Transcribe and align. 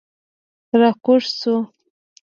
را 0.79 0.89
کوز 1.03 1.23
شوو. 1.39 1.57